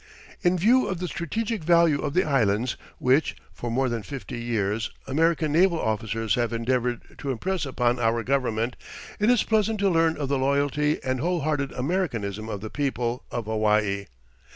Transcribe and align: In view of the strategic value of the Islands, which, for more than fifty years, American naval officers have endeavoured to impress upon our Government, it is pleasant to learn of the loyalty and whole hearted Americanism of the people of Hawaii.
In 0.41 0.57
view 0.57 0.87
of 0.87 0.97
the 0.97 1.07
strategic 1.07 1.63
value 1.63 2.01
of 2.01 2.15
the 2.15 2.23
Islands, 2.23 2.75
which, 2.97 3.35
for 3.53 3.69
more 3.69 3.87
than 3.87 4.01
fifty 4.01 4.39
years, 4.41 4.89
American 5.05 5.51
naval 5.51 5.79
officers 5.79 6.33
have 6.33 6.51
endeavoured 6.51 7.01
to 7.19 7.29
impress 7.29 7.67
upon 7.67 7.99
our 7.99 8.23
Government, 8.23 8.75
it 9.19 9.29
is 9.29 9.43
pleasant 9.43 9.77
to 9.81 9.89
learn 9.91 10.17
of 10.17 10.27
the 10.27 10.39
loyalty 10.39 10.97
and 11.03 11.19
whole 11.19 11.41
hearted 11.41 11.71
Americanism 11.73 12.49
of 12.49 12.61
the 12.61 12.71
people 12.71 13.25
of 13.29 13.45
Hawaii. 13.45 14.05